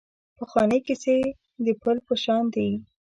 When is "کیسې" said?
0.87-1.17